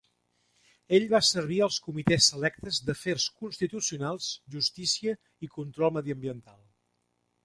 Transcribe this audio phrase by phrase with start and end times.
[0.97, 5.13] Ell va servir als comitès selectes d'afers constitucionals, justícia
[5.49, 6.65] i control mediambiental.